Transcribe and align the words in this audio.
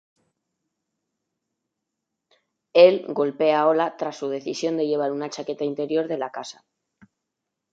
Él 2.73 3.05
golpea 3.13 3.67
Ola 3.67 3.97
tras 3.97 4.17
su 4.17 4.29
decisión 4.29 4.75
de 4.77 4.87
llevar 4.87 5.11
una 5.11 5.29
chaqueta 5.29 5.63
interior 5.63 6.07
de 6.07 6.17
la 6.17 6.31
casa. 6.31 6.65